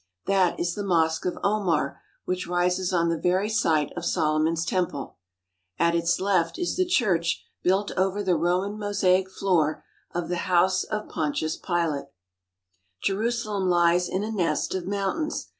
That 0.25 0.59
is 0.59 0.73
the 0.73 0.81
Mosque 0.81 1.27
of 1.27 1.37
Omar 1.43 2.01
which 2.25 2.47
rises 2.47 2.91
on 2.91 3.09
the 3.09 3.19
very 3.19 3.49
site 3.49 3.93
of 3.95 4.03
Solomon's 4.03 4.65
temple. 4.65 5.17
At 5.77 5.93
its 5.93 6.19
left 6.19 6.57
is 6.57 6.75
the 6.75 6.87
church 6.87 7.45
built 7.61 7.91
over 7.95 8.23
the 8.23 8.35
Roman 8.35 8.79
mosaic 8.79 9.29
floor 9.29 9.83
of 10.11 10.27
the 10.27 10.37
house 10.49 10.83
of 10.85 11.07
Pontius 11.07 11.55
Pilate. 11.55 12.07
Jerusalem 13.03 13.69
lies 13.69 14.09
in 14.09 14.23
a 14.23 14.31
nest 14.31 14.73
of 14.73 14.87
mountains. 14.87 15.49